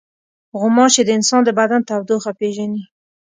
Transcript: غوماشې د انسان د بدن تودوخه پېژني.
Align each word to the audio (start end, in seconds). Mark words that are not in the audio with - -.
غوماشې 0.59 1.03
د 1.05 1.09
انسان 1.17 1.41
د 1.45 1.49
بدن 1.59 1.81
تودوخه 1.89 2.31
پېژني. 2.39 2.81